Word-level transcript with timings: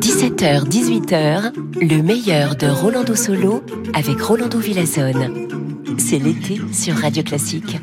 17h, 0.00 0.68
18h, 0.68 1.52
le 1.80 2.02
meilleur 2.02 2.56
de 2.56 2.66
Rolando 2.66 3.14
Solo 3.14 3.62
avec 3.94 4.20
Rolando 4.20 4.58
Villazone. 4.58 5.75
C'est 5.98 6.18
l'été 6.18 6.60
sur 6.72 6.96
Radio 6.96 7.22
Classique. 7.22 7.78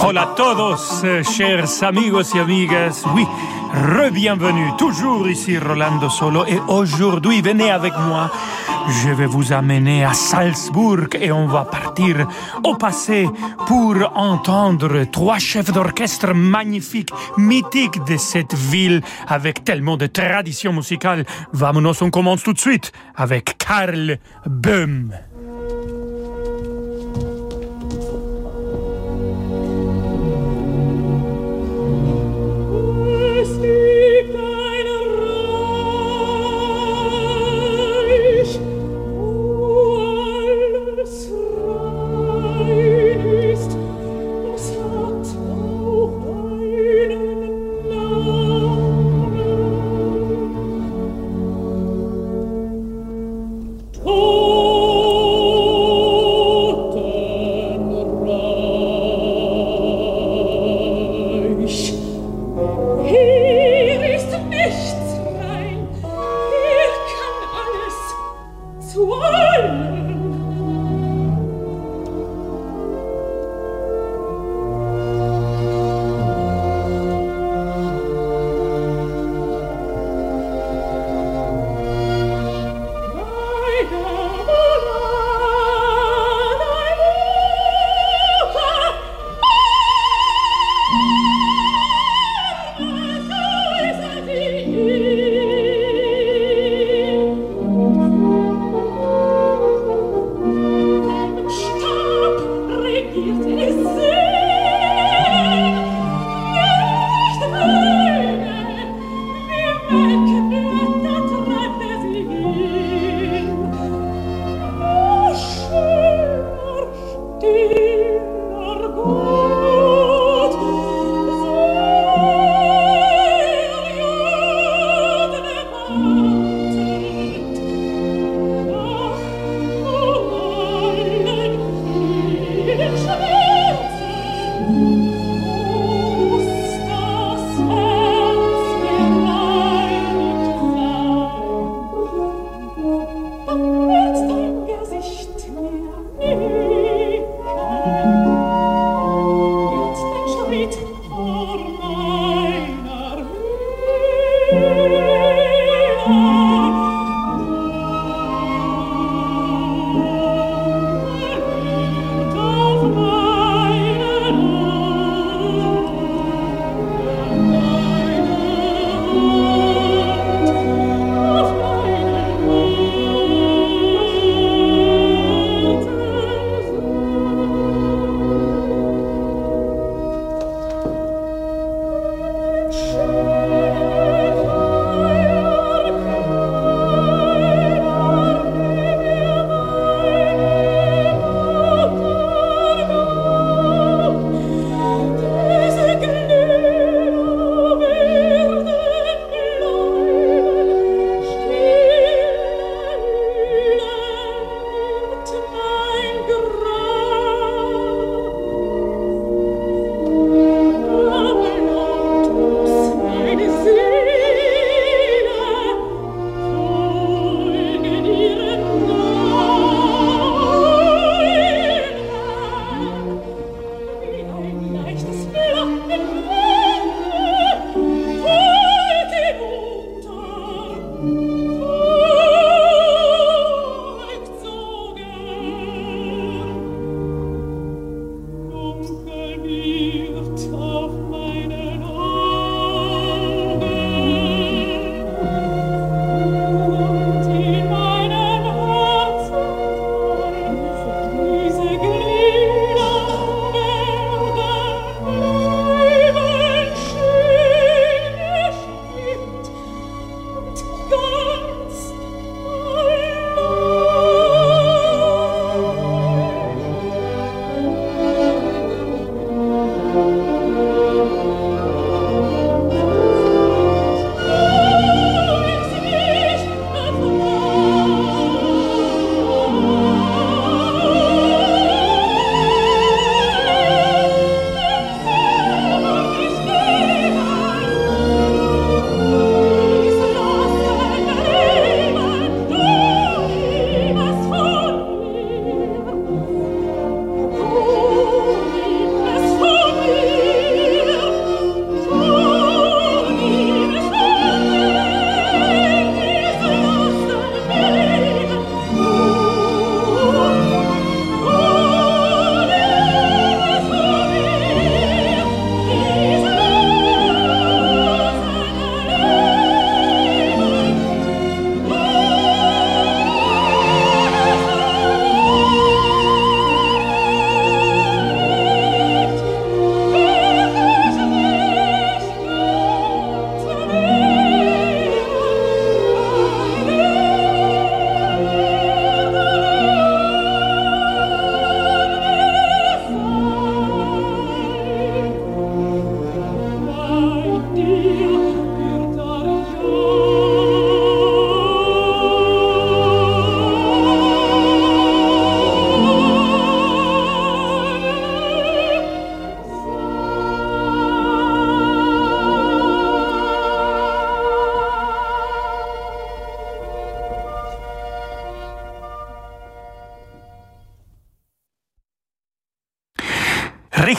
Hola 0.00 0.22
a 0.22 0.26
todos, 0.34 1.04
chers 1.36 1.82
amigos 1.82 2.34
y 2.34 2.38
amigas. 2.38 3.04
Oui, 3.14 3.26
re-bienvenue. 3.72 4.70
Toujours 4.78 5.28
ici 5.28 5.58
Rolando 5.58 6.08
Solo. 6.08 6.44
Et 6.46 6.58
aujourd'hui, 6.68 7.42
venez 7.42 7.70
avec 7.70 7.92
moi. 7.98 8.30
Je 8.88 9.10
vais 9.10 9.26
vous 9.26 9.52
amener 9.52 10.04
à 10.04 10.14
Salzbourg 10.14 11.08
et 11.20 11.30
on 11.30 11.46
va 11.46 11.64
partir 11.64 12.26
au 12.64 12.74
passé 12.76 13.28
pour 13.66 13.96
entendre 14.14 15.04
trois 15.04 15.38
chefs 15.38 15.72
d'orchestre 15.72 16.32
magnifiques, 16.32 17.10
mythiques 17.36 18.02
de 18.04 18.16
cette 18.16 18.54
ville 18.54 19.02
avec 19.26 19.62
tellement 19.64 19.98
de 19.98 20.06
traditions 20.06 20.72
musicales. 20.72 21.26
Vamonos, 21.52 22.00
on 22.00 22.10
commence 22.10 22.42
tout 22.42 22.54
de 22.54 22.60
suite 22.60 22.92
avec 23.14 23.58
Karl 23.58 24.18
Böhm. 24.46 25.17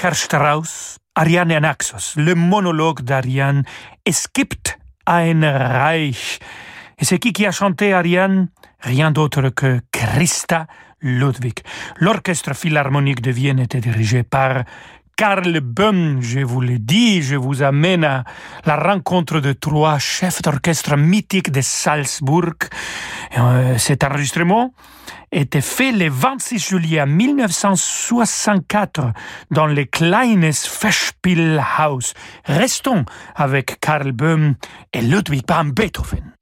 Richard 0.10 0.16
Strauss, 0.16 0.98
Ariane 1.14 1.52
Anaxos, 1.52 2.16
le 2.16 2.34
monologue 2.34 3.02
d'Ariane, 3.02 3.64
Es 4.04 4.26
gibt 4.34 4.80
ein 5.06 5.44
Reich. 5.44 6.40
Et 6.98 7.06
c'est 7.06 7.20
qui 7.20 7.32
qui 7.32 7.46
a 7.46 7.52
chanté 7.52 7.94
Ariane? 7.94 8.50
Rien 8.80 9.12
d'autre 9.12 9.50
que 9.50 9.82
Christa 9.92 10.66
Ludwig. 11.02 11.60
L'orchestre 12.00 12.56
philharmonique 12.56 13.22
de 13.22 13.30
Vienne 13.30 13.60
était 13.60 13.82
dirigé 13.82 14.24
par 14.24 14.64
Karl 15.16 15.60
Böhm, 15.60 16.22
je 16.22 16.40
vous 16.40 16.62
le 16.62 16.80
dis, 16.80 17.22
je 17.22 17.36
vous 17.36 17.62
amène 17.62 18.04
à 18.04 18.24
la 18.66 18.78
rencontre 18.78 19.40
de 19.42 19.54
trois 19.54 20.00
chefs 20.00 20.42
d'orchestre 20.42 20.98
mythiques 20.98 21.52
de 21.52 21.62
Salzbourg. 21.62 22.56
Euh, 23.38 23.78
cet 23.78 24.04
enregistrement 24.04 24.74
était 25.32 25.62
fait 25.62 25.92
le 25.92 26.10
26 26.10 26.60
juillet 26.60 27.06
1964 27.06 29.14
dans 29.52 29.68
le 29.68 29.86
Kleines 29.86 30.52
Festspielhaus. 30.52 32.14
Restons 32.46 33.06
avec 33.36 33.80
Karl 33.80 34.12
Böhm 34.12 34.56
et 34.94 35.02
Ludwig 35.02 35.44
van 35.48 35.66
Beethoven. 35.66 36.34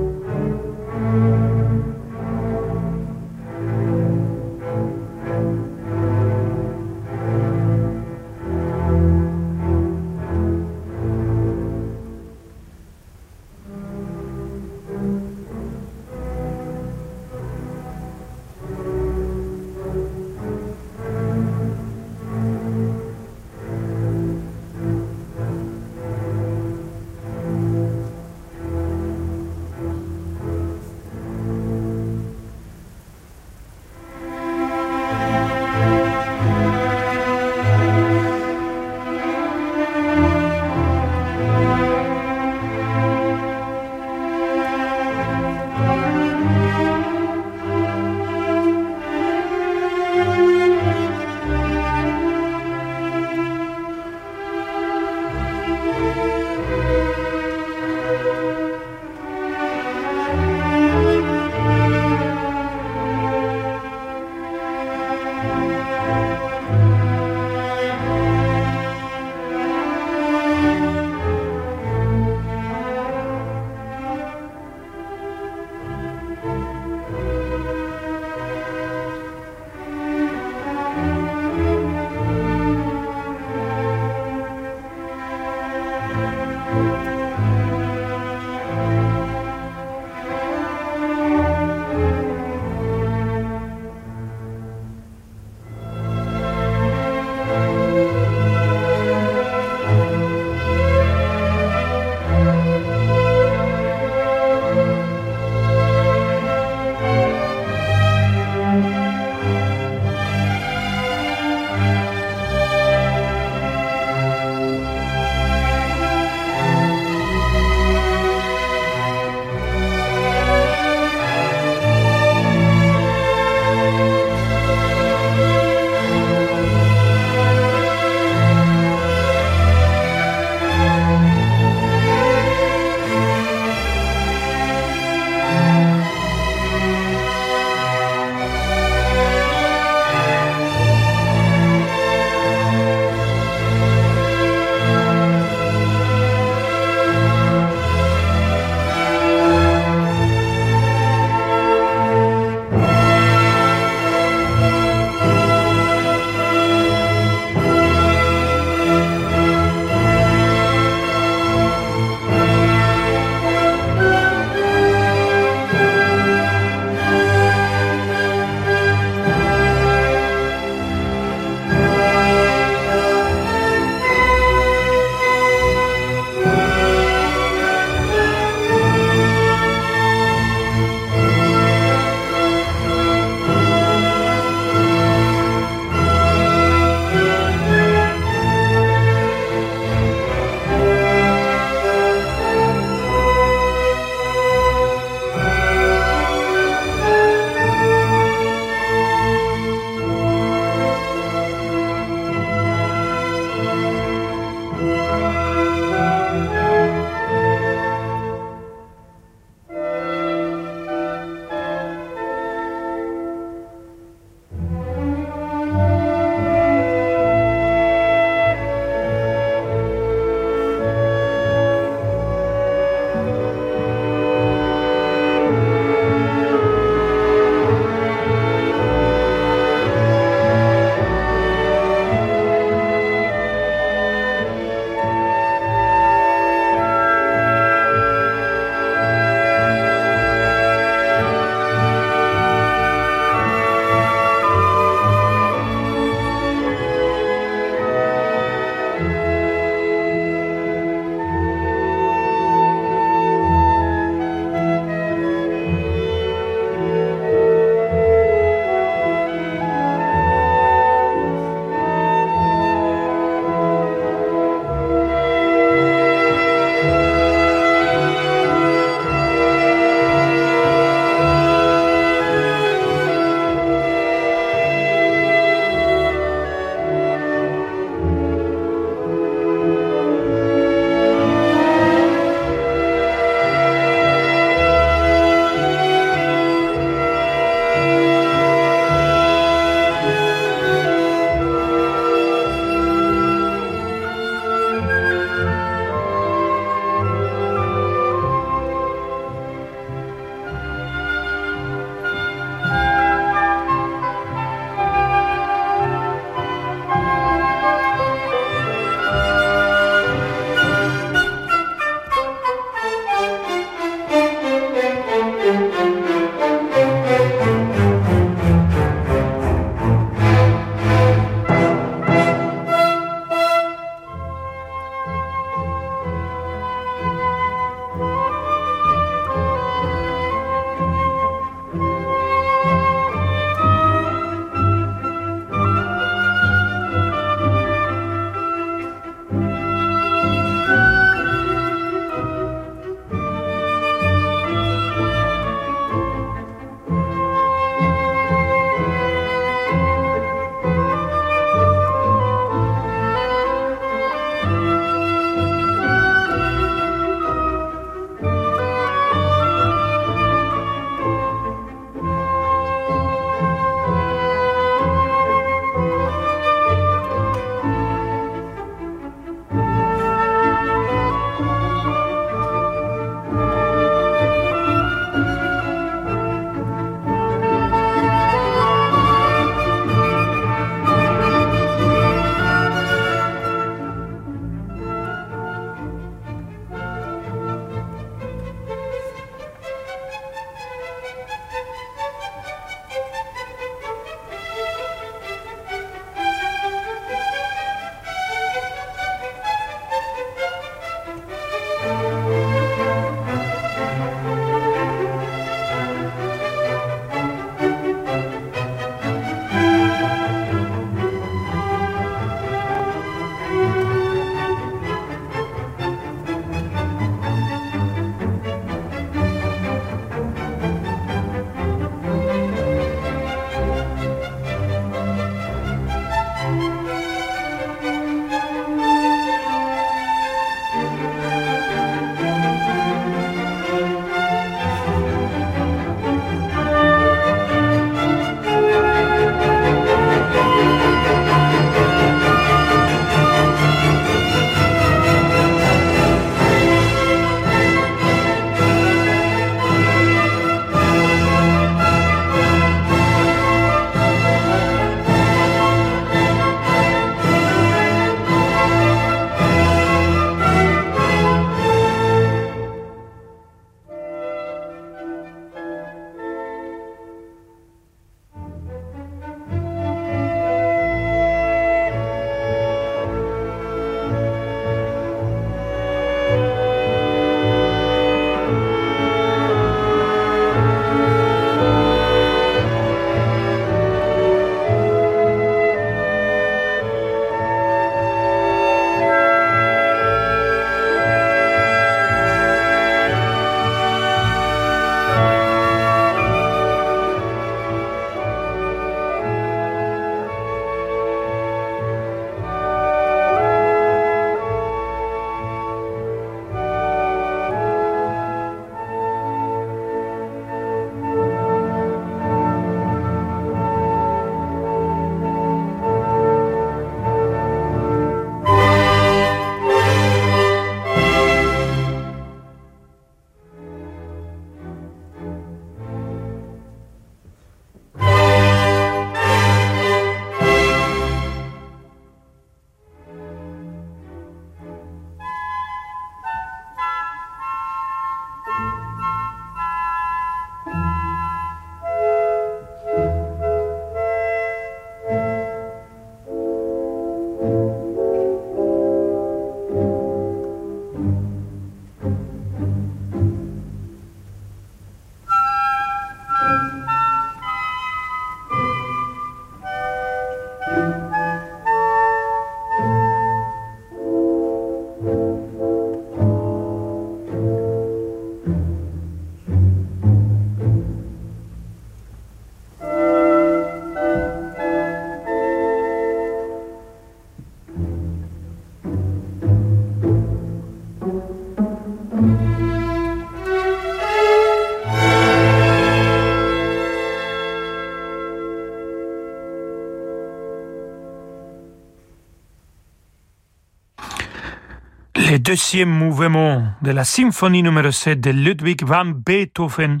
Le 595.30 595.38
deuxième 595.38 595.90
mouvement 595.90 596.72
de 596.80 596.90
la 596.90 597.04
symphonie 597.04 597.62
numéro 597.62 597.90
7 597.90 598.18
de 598.18 598.30
Ludwig 598.30 598.82
van 598.82 599.04
Beethoven, 599.04 600.00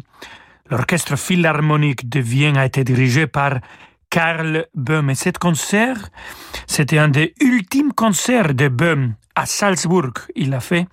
l'orchestre 0.70 1.16
philharmonique 1.16 2.08
de 2.08 2.20
Vienne 2.20 2.56
a 2.56 2.64
été 2.64 2.82
dirigé 2.82 3.26
par 3.26 3.58
Karl 4.08 4.66
Böhm. 4.74 5.10
Et 5.10 5.14
cet 5.14 5.36
concert, 5.36 6.08
c'était 6.66 6.96
un 6.96 7.08
des 7.08 7.34
ultimes 7.42 7.92
concerts 7.92 8.54
de 8.54 8.68
Böhm 8.68 9.16
à 9.34 9.44
Salzbourg. 9.44 10.14
Il 10.34 10.54
a 10.54 10.60
fait. 10.60 10.86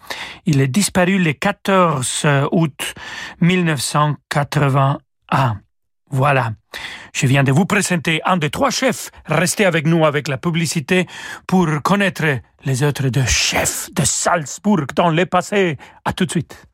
Il 0.45 0.59
est 0.59 0.67
disparu 0.67 1.17
le 1.17 1.31
14 1.31 2.27
août 2.51 2.93
1981. 3.39 5.61
Voilà. 6.09 6.51
Je 7.13 7.27
viens 7.27 7.43
de 7.43 7.51
vous 7.51 7.65
présenter 7.65 8.21
un 8.25 8.38
des 8.38 8.49
trois 8.49 8.69
chefs. 8.69 9.11
Restez 9.25 9.65
avec 9.65 9.88
nous 9.88 10.05
avec 10.05 10.27
la 10.27 10.38
publicité 10.38 11.07
pour 11.47 11.67
connaître 11.83 12.25
les 12.65 12.83
autres 12.83 13.09
deux 13.09 13.25
chefs 13.25 13.89
de 13.93 14.03
Salzbourg 14.03 14.85
dans 14.95 15.09
le 15.09 15.25
passé. 15.25 15.77
À 16.03 16.13
tout 16.13 16.25
de 16.25 16.31
suite. 16.31 16.65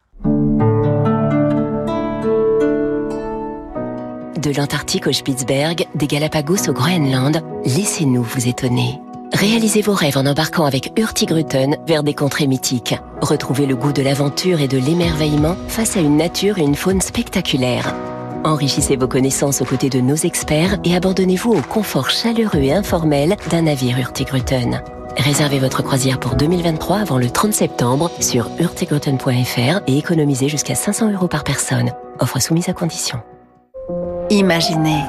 De 4.38 4.58
l'Antarctique 4.58 5.06
au 5.06 5.12
Spitzberg, 5.12 5.86
des 5.94 6.08
Galapagos 6.08 6.68
au 6.68 6.74
Groenland, 6.74 7.44
laissez-nous 7.64 8.24
vous 8.24 8.48
étonner. 8.48 9.00
Réalisez 9.34 9.82
vos 9.82 9.94
rêves 9.94 10.18
en 10.18 10.26
embarquant 10.26 10.66
avec 10.66 10.92
Hurtigruten 10.98 11.78
vers 11.88 12.04
des 12.04 12.14
contrées 12.14 12.48
mythiques. 12.48 12.96
Retrouvez 13.22 13.66
le 13.66 13.76
goût 13.76 13.94
de 13.94 14.02
l'aventure 14.02 14.60
et 14.60 14.68
de 14.68 14.78
l'émerveillement 14.78 15.56
face 15.68 15.96
à 15.96 16.00
une 16.00 16.18
nature 16.18 16.58
et 16.58 16.64
une 16.64 16.76
faune 16.76 17.02
spectaculaires. 17.02 17.94
Enrichissez 18.44 18.96
vos 18.96 19.08
connaissances 19.08 19.62
aux 19.62 19.66
côtés 19.66 19.90
de 19.90 20.02
nos 20.02 20.16
experts 20.16 20.78
et 20.84 20.96
abandonnez-vous 20.96 21.52
au 21.52 21.62
confort 21.62 22.10
chaleureux 22.10 22.62
et 22.62 22.74
informel 22.74 23.36
d'un 23.52 23.64
navire 23.64 24.00
Hurtigruten. 24.00 24.82
Réservez 25.16 25.60
votre 25.60 25.84
croisière 25.84 26.20
pour 26.20 26.36
2023 26.36 26.98
avant 26.98 27.20
le 27.20 27.30
30 27.30 27.54
septembre 27.54 28.10
sur 28.20 28.50
hurtigruten.fr 28.60 29.82
et 29.86 29.98
économisez 29.98 30.50
jusqu'à 30.50 30.74
500 30.74 31.12
euros 31.12 31.28
par 31.28 31.44
personne. 31.44 31.92
Offre 32.20 32.42
soumise 32.42 32.70
à 32.70 32.74
condition. 32.74 33.22
Imaginez 34.32 35.04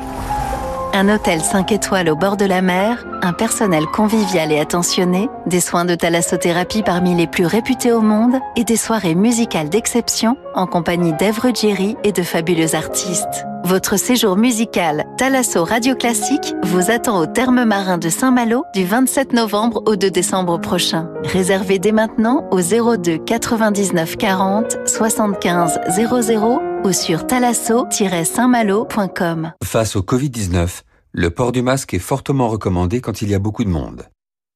un 0.95 1.09
hôtel 1.09 1.41
5 1.41 1.73
étoiles 1.73 2.11
au 2.11 2.17
bord 2.17 2.37
de 2.37 2.45
la 2.45 2.61
mer, 2.61 3.07
un 3.23 3.33
personnel 3.33 3.87
convivial 3.87 4.53
et 4.53 4.59
attentionné, 4.59 5.31
des 5.47 5.61
soins 5.61 5.87
de 5.87 5.95
thalassothérapie 5.95 6.83
parmi 6.83 7.15
les 7.15 7.27
plus 7.27 7.47
réputés 7.47 7.93
au 7.93 8.03
monde 8.03 8.35
et 8.57 8.65
des 8.65 8.77
soirées 8.77 9.15
musicales 9.15 9.71
d'exception 9.71 10.37
en 10.55 10.67
compagnie 10.67 11.13
d'Ève 11.13 11.39
Ruggieri 11.39 11.97
et 12.05 12.13
de 12.13 12.23
fabuleux 12.23 12.75
artistes. 12.75 13.45
Votre 13.65 13.97
séjour 13.97 14.37
musical 14.37 15.07
Thalasso 15.17 15.65
Radio 15.65 15.95
Classique 15.95 16.55
vous 16.65 16.91
attend 16.91 17.21
au 17.21 17.27
terme 17.27 17.65
marin 17.65 17.97
de 17.97 18.09
Saint-Malo 18.09 18.65
du 18.75 18.85
27 18.85 19.33
novembre 19.33 19.85
au 19.87 19.95
2 19.95 20.11
décembre 20.11 20.59
prochain. 20.59 21.09
Réservez 21.23 21.79
dès 21.79 21.93
maintenant 21.93 22.49
au 22.51 22.61
02 22.61 23.19
99 23.19 24.17
40 24.17 24.79
75 24.85 25.79
00 25.97 26.61
ou 26.85 26.93
sur 26.93 27.25
thalasso-saintmalo.com. 27.27 29.53
Face 29.63 29.97
au 29.97 30.03
Covid-19, 30.03 30.83
le 31.13 31.31
port 31.31 31.53
du 31.53 31.63
masque 31.63 31.95
est 31.95 32.01
fortement 32.01 32.49
recommandé 32.49 33.01
quand 33.01 33.23
il 33.23 33.31
y 33.31 33.35
a 33.35 33.39
beaucoup 33.39 33.65
de 33.65 33.71
monde, 33.71 34.09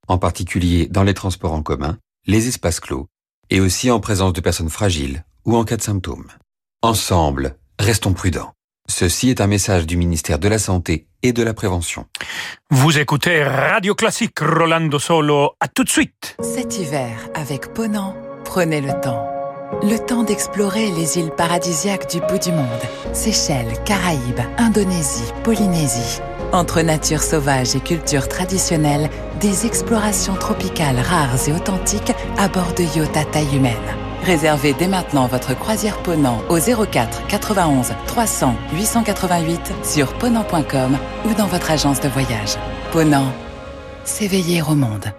en 0.09 0.19
particulier 0.19 0.89
dans 0.91 1.05
les 1.05 1.15
transports 1.15 1.53
en 1.53 1.63
commun, 1.63 1.97
les 2.27 2.49
espaces 2.49 2.81
clos, 2.81 3.07
et 3.51 3.61
aussi 3.61 3.91
en 3.91 4.01
présence 4.01 4.33
de 4.33 4.41
personnes 4.41 4.71
fragiles 4.71 5.25
ou 5.47 5.57
en 5.57 5.65
cas 5.65 5.77
de 5.77 5.83
symptômes. 5.83 6.27
Ensemble, 6.83 7.57
restons 7.79 8.13
prudents. 8.13 8.53
Ceci 8.89 9.31
est 9.31 9.41
un 9.41 9.47
message 9.47 9.87
du 9.87 9.97
ministère 9.97 10.39
de 10.39 10.49
la 10.49 10.59
Santé 10.59 11.09
et 11.23 11.33
de 11.33 11.43
la 11.43 11.55
Prévention. 11.55 12.07
Vous 12.71 12.99
écoutez 12.99 13.43
Radio 13.43 13.95
Classique 13.95 14.39
Rolando 14.41 14.99
Solo. 14.99 15.53
À 15.61 15.69
tout 15.69 15.83
de 15.83 15.89
suite. 15.89 16.37
Cet 16.41 16.79
hiver, 16.79 17.19
avec 17.35 17.73
Ponant, 17.73 18.15
prenez 18.45 18.81
le 18.81 18.93
temps. 19.01 19.27
Le 19.83 19.99
temps 19.99 20.23
d'explorer 20.23 20.93
les 20.93 21.19
îles 21.19 21.33
paradisiaques 21.37 22.09
du 22.09 22.21
bout 22.21 22.39
du 22.39 22.53
monde. 22.53 22.69
Seychelles, 23.13 23.83
Caraïbes, 23.85 24.41
Indonésie, 24.59 25.33
Polynésie. 25.43 26.21
Entre 26.53 26.81
nature 26.83 27.23
sauvage 27.23 27.75
et 27.75 27.81
culture 27.81 28.29
traditionnelle, 28.29 29.11
des 29.41 29.67
explorations 29.67 30.37
tropicales 30.37 31.01
rares 31.01 31.49
et 31.49 31.53
authentiques 31.53 32.13
à 32.39 32.47
bord 32.47 32.73
de 32.75 32.85
yachts 32.97 33.17
à 33.17 33.25
taille 33.25 33.57
humaine. 33.57 34.06
Réservez 34.27 34.75
dès 34.77 34.89
maintenant 34.89 35.29
votre 35.29 35.57
croisière 35.57 36.03
Ponant 36.03 36.43
au 36.51 36.59
04 36.59 37.29
91 37.29 37.93
300 38.09 38.57
888 38.75 39.73
sur 39.85 40.13
ponant.com 40.15 40.99
ou 41.27 41.35
dans 41.35 41.47
votre 41.47 41.71
agence 41.71 42.01
de 42.01 42.09
voyage. 42.09 42.57
Ponant, 42.91 43.33
s'éveiller 44.05 44.63
au 44.63 44.75
monde. 44.75 45.13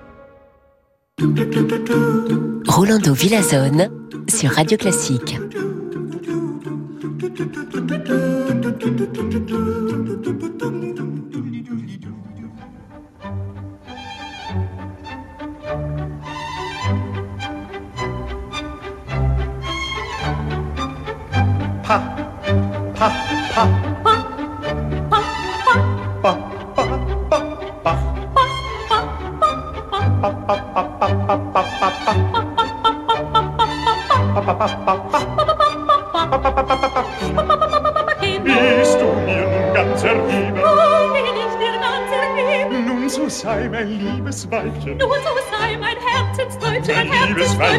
Rolando 2.68 3.14
Villazone 3.14 3.90
sur 4.28 4.52
Radio 4.52 4.78
Classique. 4.78 5.40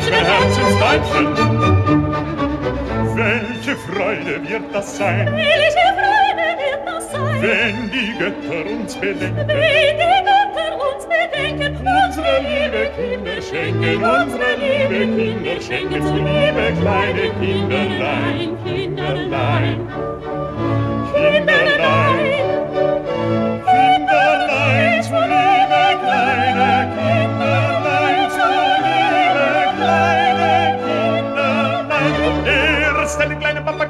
Mein 0.06 0.24
liebes 0.24 0.78
Herzensdeutsch, 0.78 0.80
Weibchen, 0.80 1.24
mein 1.24 1.46
Herzensweibchen. 1.46 3.16
Welche 3.16 3.76
Freude 3.76 4.48
wird 4.48 4.74
das 4.74 4.96
sein, 4.96 5.26
Welche 5.32 5.87
Freude 5.98 6.46
wird 6.62 6.87
das 6.87 7.12
sein, 7.12 7.42
wenn 7.42 7.90
die 7.90 8.12
Götter 8.18 8.70
uns 8.70 8.94
bedenken? 8.96 9.48
wenn 9.48 9.98
die 9.98 10.24
Götter 10.24 10.70
uns 10.94 11.06
bedenken, 11.06 11.76
Unsere 11.78 12.38
liebe 12.40 12.90
Kinder 12.96 13.42
schenken, 13.42 14.04
unsere 14.04 14.50
liebe 14.58 14.98
Kinder 15.16 15.61
schenken, 15.61 16.02
zu 16.06 16.14
liebe 16.14 16.80
kleine 16.80 17.30
Kinderlein, 17.40 18.56
Kinderlein, 18.64 19.88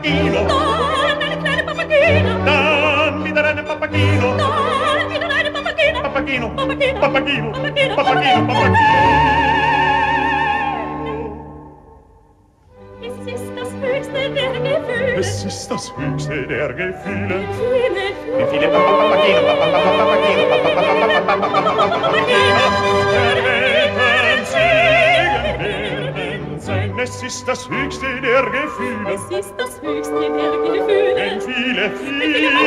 pappaghino 0.09 0.43
dammi 0.45 1.27
il 1.29 1.37
treno 1.43 1.63
pappaghino 1.65 2.43
dammi 2.45 3.33
da 3.33 3.41
rene 3.43 3.63
pappaghino 3.63 4.35
dammi 4.37 5.19
da 5.19 5.27
rene 5.29 5.51
pappaghino 5.51 6.01
pappaghino 6.01 6.49
pappaghino 6.55 6.99
pappaghino 6.99 7.51
pappaghino 7.51 7.95
pappaghino 7.95 8.47
pappaghino 8.47 8.77
es 13.01 13.17
ist 13.27 13.55
das 13.55 13.71
höchste 13.83 14.31
der 14.31 14.53
Gefühle 14.53 15.15
es 15.19 15.45
ist 15.45 15.71
das 15.71 15.93
höchste 15.97 16.47
der 16.47 16.73
Gefühle 16.73 17.41
Gefühle 17.47 18.05
Gefühle 18.39 18.69
pappaghino 18.69 19.41
pappaghino 19.47 19.91
pappaghino 20.01 20.45
pappaghino 21.27 21.71
pappaghino 22.01 23.48
Es 27.21 27.25
ist 27.25 27.49
das 27.49 27.69
höchste 27.69 28.21
der 28.21 28.43
Gefühle. 28.45 29.13
Es 29.13 29.23
ist 29.45 29.53
das 29.59 29.83
höchste 29.83 30.21
der 30.21 30.29
Gefühle. 30.31 31.17
Wenn 31.17 31.41
viele, 31.41 31.91
viele 31.99 32.25
Eltern 32.29 32.63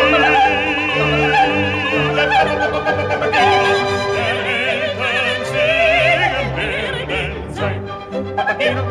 singen 5.48 6.58
werden 6.58 7.54
sein. 7.54 7.82
Papageno, 8.36 8.82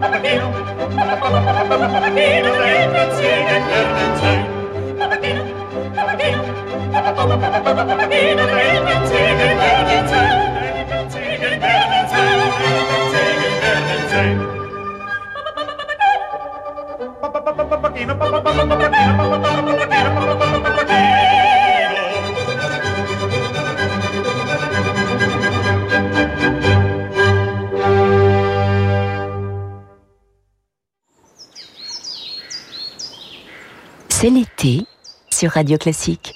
Papageno, 0.00 0.46
Papageno, 1.88 2.50
Eltern 2.60 3.10
singen 3.16 3.64
werden 3.72 4.16
sein. 4.20 4.44
Papageno, 4.98 5.42
Papageno, 5.94 6.42
Papageno, 6.92 8.42
Eltern 8.44 9.06
singen 9.06 9.14
werden. 9.14 9.15
C'est 34.08 34.30
l'été 34.30 34.86
sur 35.30 35.50
Radio 35.50 35.76
Classique. 35.76 36.35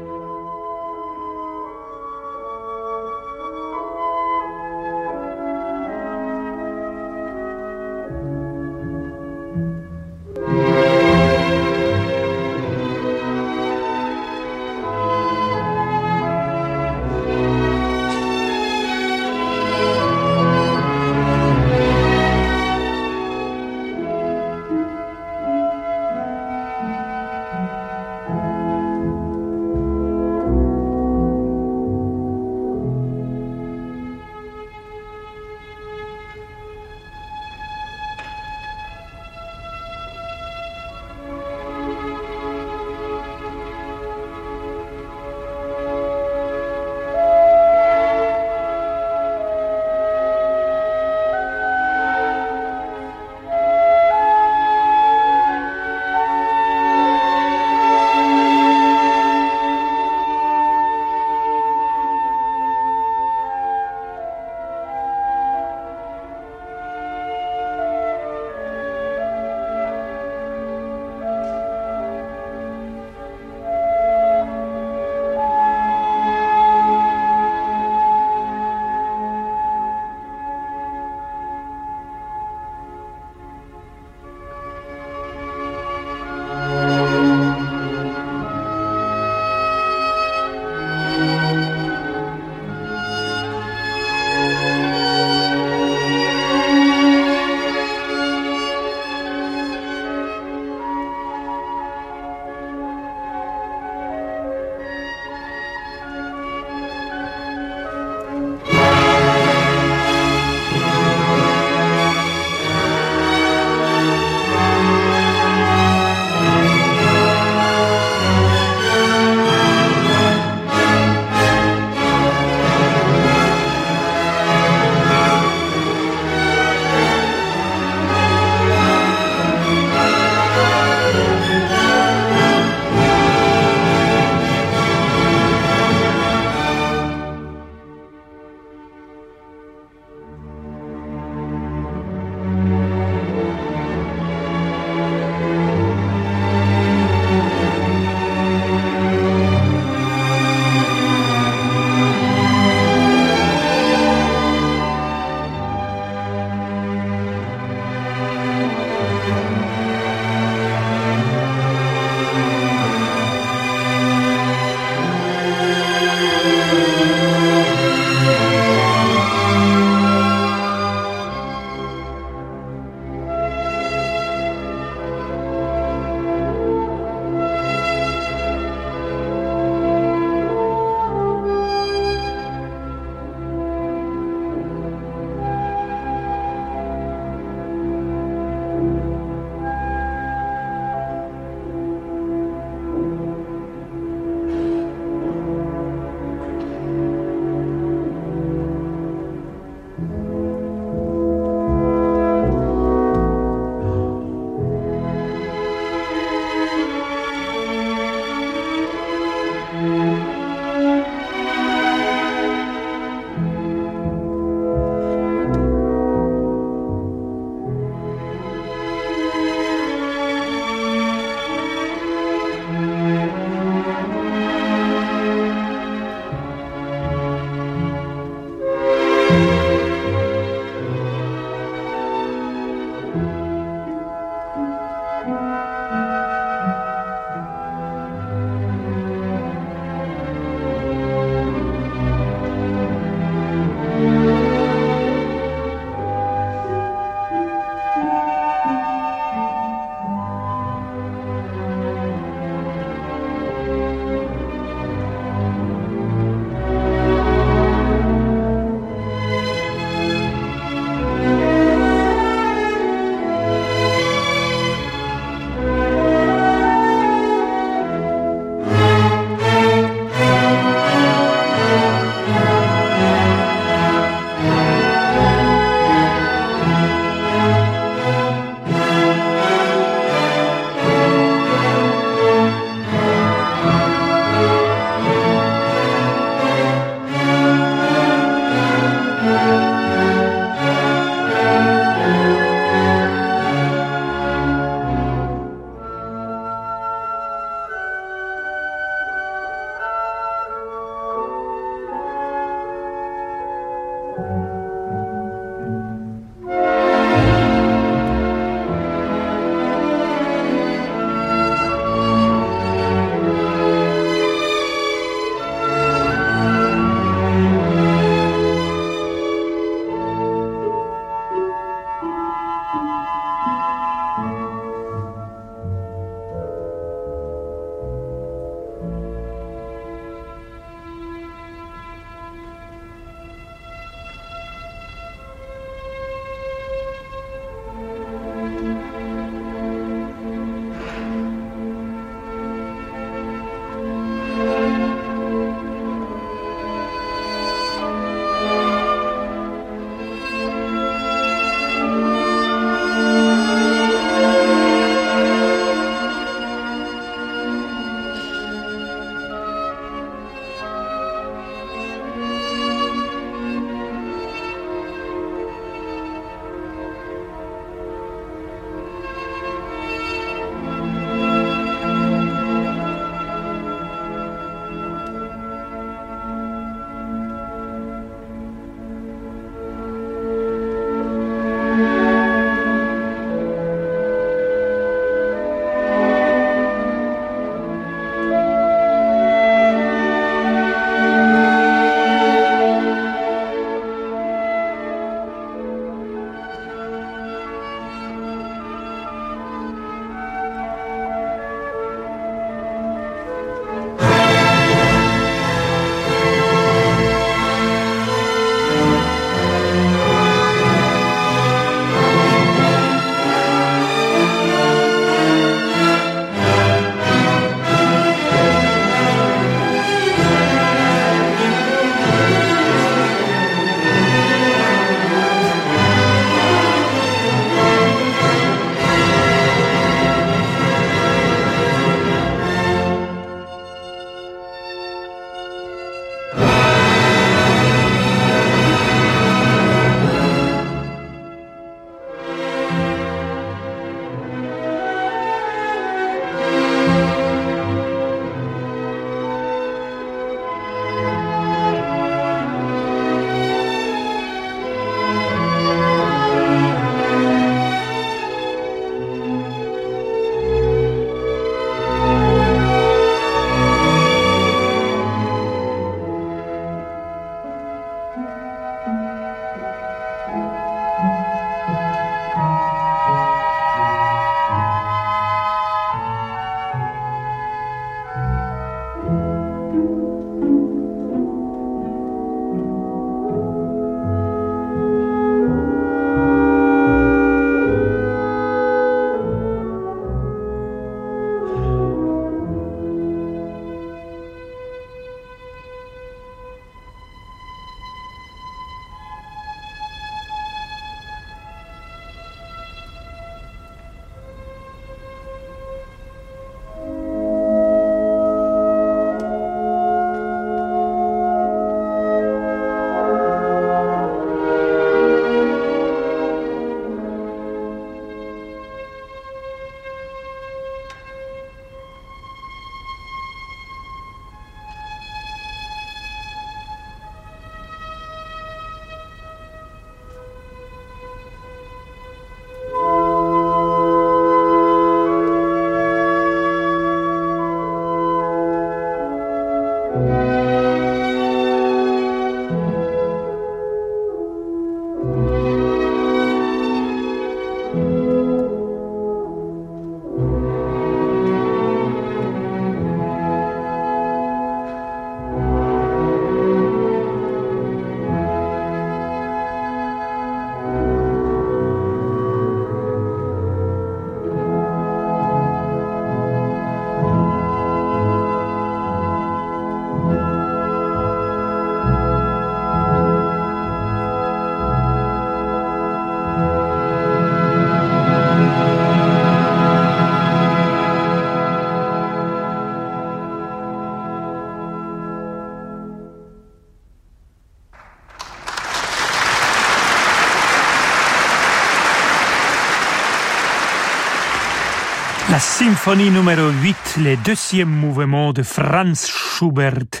La 595.30 595.38
symphonie 595.38 596.10
numéro 596.10 596.48
8, 596.48 596.96
le 597.04 597.16
deuxième 597.16 597.68
mouvement 597.68 598.32
de 598.32 598.42
Franz 598.42 599.06
Schubert, 599.06 600.00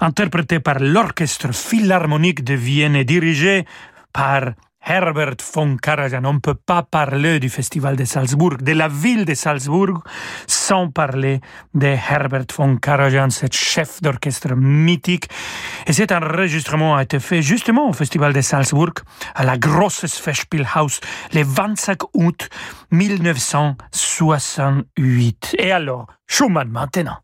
interprété 0.00 0.58
par 0.58 0.78
l'Orchestre 0.78 1.54
Philharmonique 1.54 2.42
de 2.42 2.54
Vienne 2.54 2.96
et 2.96 3.04
dirigé 3.04 3.66
par 4.10 4.54
Herbert 4.86 5.36
von 5.54 5.76
Karajan. 5.76 6.24
On 6.24 6.34
ne 6.34 6.38
peut 6.38 6.54
pas 6.54 6.82
parler 6.82 7.40
du 7.40 7.48
Festival 7.48 7.96
de 7.96 8.04
Salzbourg, 8.04 8.58
de 8.60 8.72
la 8.72 8.88
ville 8.88 9.24
de 9.24 9.32
Salzbourg, 9.34 10.02
sans 10.46 10.90
parler 10.90 11.40
de 11.74 11.86
Herbert 11.86 12.46
von 12.56 12.76
Karajan, 12.76 13.30
ce 13.30 13.46
chef 13.50 14.00
d'orchestre 14.02 14.54
mythique. 14.54 15.28
Et 15.86 15.92
cet 15.92 16.12
enregistrement 16.12 16.94
a 16.96 17.02
été 17.02 17.18
fait 17.20 17.42
justement 17.42 17.88
au 17.88 17.92
Festival 17.92 18.32
de 18.32 18.40
Salzbourg, 18.40 18.94
à 19.34 19.44
la 19.44 19.58
Grosse 19.58 20.06
Festspielhaus, 20.06 21.00
le 21.32 21.42
25 21.42 21.98
août 22.14 22.48
1968. 22.90 25.56
Et 25.58 25.72
alors, 25.72 26.06
Schumann 26.26 26.68
maintenant. 26.68 27.18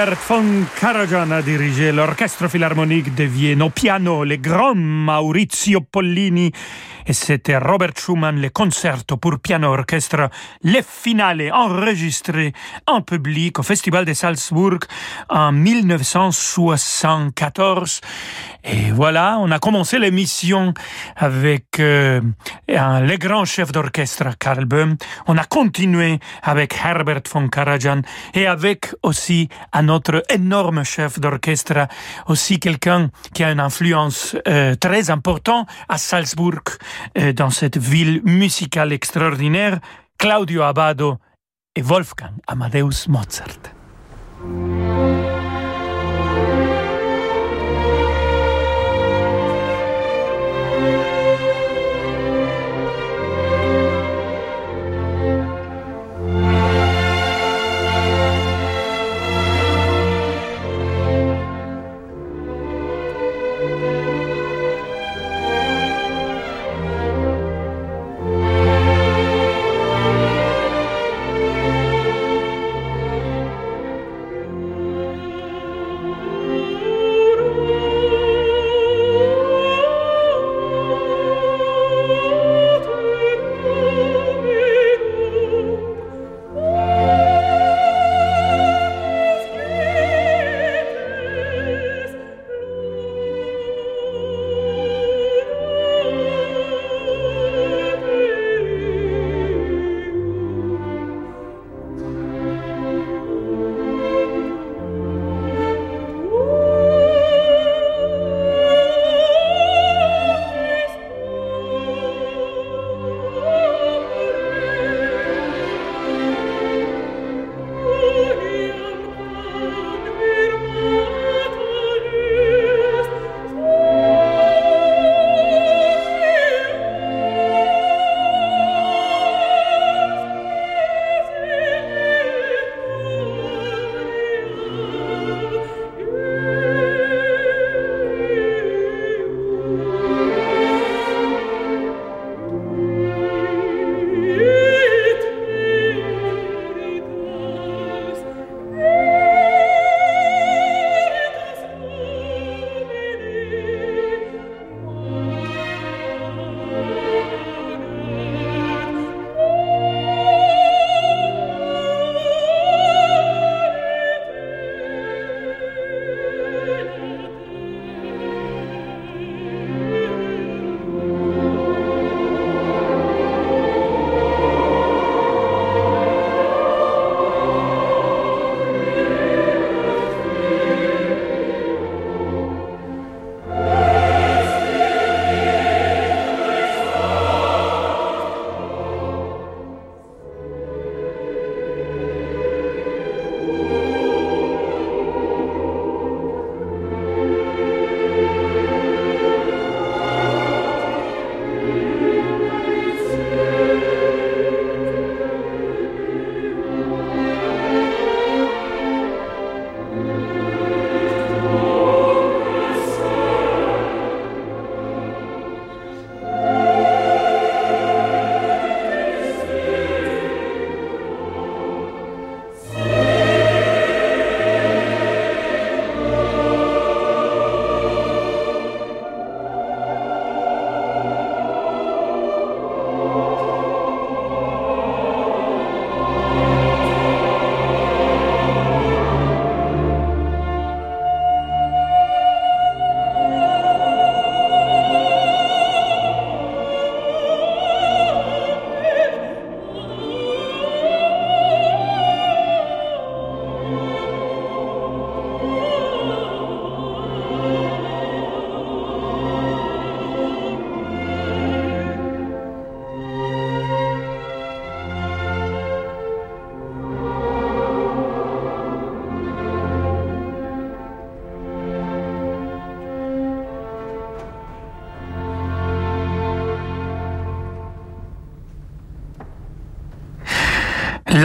Herbert 0.00 0.26
von 0.28 0.66
Karajan 0.80 1.30
a 1.30 1.42
dirigé 1.42 1.92
l'orchestre 1.92 2.48
philharmonique 2.48 3.14
de 3.14 3.24
Vienne. 3.24 3.60
Au 3.60 3.68
piano, 3.68 4.24
le 4.24 4.36
grand 4.36 4.74
Maurizio 4.74 5.82
Pollini. 5.82 6.50
Et 7.10 7.12
c'était 7.12 7.58
Robert 7.58 7.92
Schumann, 7.96 8.40
le 8.40 8.50
concerto 8.50 9.16
pour 9.16 9.40
piano 9.40 9.72
orchestre, 9.72 10.30
le 10.62 10.80
finale 10.80 11.50
enregistré 11.52 12.52
en 12.86 13.02
public 13.02 13.58
au 13.58 13.64
Festival 13.64 14.04
de 14.04 14.14
Salzbourg 14.14 14.78
en 15.28 15.50
1974. 15.50 18.00
Et 18.62 18.92
voilà, 18.92 19.38
on 19.40 19.50
a 19.50 19.58
commencé 19.58 19.98
l'émission 19.98 20.72
avec 21.16 21.80
euh, 21.80 22.20
le 22.68 23.16
grand 23.16 23.44
chef 23.44 23.72
d'orchestre 23.72 24.38
Karl 24.38 24.66
Böhm. 24.66 24.96
On 25.26 25.36
a 25.36 25.42
continué 25.44 26.20
avec 26.44 26.76
Herbert 26.84 27.22
von 27.32 27.48
Karajan 27.48 28.02
et 28.34 28.46
avec 28.46 28.94
aussi 29.02 29.48
un 29.72 29.88
autre 29.88 30.22
énorme 30.28 30.84
chef 30.84 31.18
d'orchestre, 31.18 31.88
aussi 32.28 32.60
quelqu'un 32.60 33.10
qui 33.34 33.42
a 33.42 33.50
une 33.50 33.58
influence 33.58 34.36
euh, 34.46 34.76
très 34.76 35.10
importante 35.10 35.66
à 35.88 35.98
Salzbourg, 35.98 36.60
dans 37.34 37.50
cette 37.50 37.78
ville 37.78 38.22
musicale 38.24 38.92
extraordinaire, 38.92 39.80
Claudio 40.18 40.62
Abbado 40.62 41.16
et 41.74 41.82
Wolfgang 41.82 42.34
Amadeus 42.46 43.08
Mozart. 43.08 43.58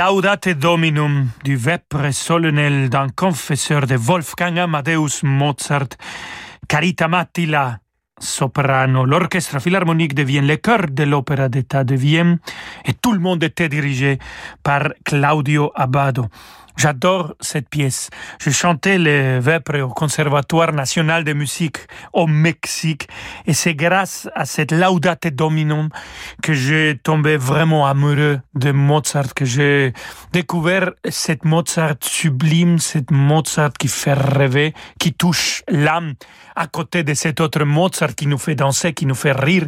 Laudate 0.05 0.53
Dominum 0.53 1.29
du 1.43 1.55
vepre 1.55 2.13
solennel 2.13 2.89
d'un 2.89 3.09
confesseur 3.09 3.87
de 3.87 3.95
Wolfgang 3.95 4.59
Amadeus 4.59 5.23
Mozart, 5.23 5.97
Carita 6.67 7.07
Mattila, 7.07 7.79
soprano. 8.19 9.03
L'orchestre 9.03 9.59
philharmonique 9.59 10.13
devient 10.13 10.41
le 10.43 10.57
cœur 10.57 10.85
de 10.91 11.05
l'opéra 11.05 11.49
d'État 11.49 11.83
de 11.83 11.95
Vienne 11.95 12.37
et 12.85 12.93
tout 12.93 13.13
le 13.13 13.19
monde 13.19 13.43
était 13.43 13.67
dirigé 13.67 14.19
par 14.61 14.89
Claudio 15.03 15.71
Abbado. 15.73 16.27
J'adore 16.77 17.35
cette 17.39 17.69
pièce. 17.69 18.09
J'ai 18.43 18.51
chanté 18.51 18.97
les 18.97 19.39
Vêpres 19.39 19.79
au 19.79 19.87
Conservatoire 19.87 20.73
national 20.73 21.23
de 21.23 21.31
musique 21.31 21.77
au 22.11 22.27
Mexique 22.27 23.07
et 23.45 23.53
c'est 23.53 23.75
grâce 23.75 24.27
à 24.35 24.45
cette 24.45 24.73
Laudate 24.73 25.27
Dominum 25.27 25.89
que 26.43 26.53
j'ai 26.53 26.99
tombé 27.01 27.37
vraiment 27.37 27.87
amoureux 27.87 28.41
de 28.55 28.71
Mozart, 28.71 29.33
que 29.33 29.45
j'ai 29.45 29.93
découvert 30.33 30.91
cette 31.09 31.45
Mozart 31.45 31.95
sublime, 32.01 32.79
cette 32.79 33.09
Mozart 33.09 33.73
qui 33.79 33.87
fait 33.87 34.13
rêver, 34.13 34.73
qui 34.99 35.13
touche 35.13 35.63
l'âme 35.69 36.15
à 36.57 36.67
côté 36.67 37.03
de 37.03 37.13
cet 37.13 37.39
autre 37.39 37.63
Mozart 37.63 38.15
qui 38.15 38.27
nous 38.27 38.37
fait 38.37 38.55
danser, 38.55 38.93
qui 38.93 39.05
nous 39.05 39.15
fait 39.15 39.31
rire 39.31 39.67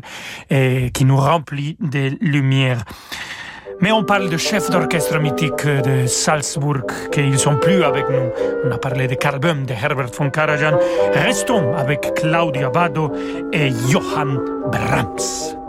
et 0.50 0.92
qui 0.94 1.06
nous 1.06 1.18
remplit 1.18 1.78
de 1.80 2.18
lumière. 2.20 2.84
Mais 3.82 3.92
on 3.92 4.04
parle 4.04 4.30
de 4.30 4.38
chefs 4.38 4.70
d'orchestre 4.72 5.20
mythiques 5.20 5.66
de 5.66 6.08
Salzbourg 6.08 6.82
qu'ils 7.12 7.38
sont 7.38 7.58
plus 7.58 7.84
avec 7.84 8.10
nous. 8.10 8.32
On 8.66 8.72
a 8.72 8.78
parlé 8.78 9.08
de 9.08 9.16
Karl 9.16 9.40
Böhm, 9.40 9.66
de 9.66 9.74
Herbert 9.74 10.12
von 10.18 10.30
Karajan. 10.30 10.78
Restons 11.14 11.76
avec 11.76 12.14
Claudia 12.16 12.70
Bado 12.70 13.12
et 13.54 13.70
Johann 13.90 14.40
Brahms. 14.72 15.67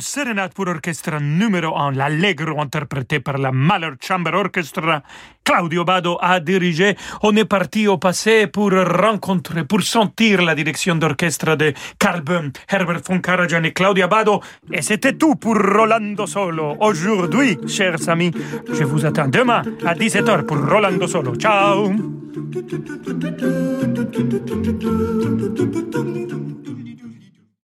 Sérénade 0.00 0.52
pour 0.54 0.66
orchestre 0.68 1.20
numéro 1.20 1.76
1, 1.76 1.92
l'Allegro 1.92 2.60
interprété 2.60 3.20
par 3.20 3.38
la 3.38 3.52
Mahler 3.52 3.92
Chamber 4.00 4.34
Orchestra. 4.34 5.02
Claudio 5.44 5.84
Bado 5.84 6.18
a 6.20 6.40
dirigé. 6.40 6.96
On 7.22 7.36
est 7.36 7.44
parti 7.44 7.86
au 7.88 7.98
passé 7.98 8.46
pour 8.46 8.70
rencontrer, 8.72 9.64
pour 9.64 9.82
sentir 9.82 10.42
la 10.42 10.54
direction 10.54 10.96
d'orchestre 10.96 11.56
de 11.56 11.72
Carl 11.98 12.22
Böhm, 12.22 12.52
Herbert 12.68 13.00
von 13.06 13.20
Karajan 13.20 13.64
et 13.64 13.72
Claudia 13.72 14.06
Bado. 14.06 14.40
Et 14.72 14.82
c'était 14.82 15.14
tout 15.14 15.36
pour 15.36 15.56
Rolando 15.56 16.26
Solo. 16.26 16.76
Aujourd'hui, 16.80 17.58
chers 17.66 18.08
amis, 18.08 18.32
je 18.72 18.84
vous 18.84 19.04
attends 19.04 19.28
demain 19.28 19.62
à 19.84 19.94
17h 19.94 20.44
pour 20.46 20.58
Rolando 20.58 21.06
Solo. 21.06 21.34
Ciao 21.36 21.92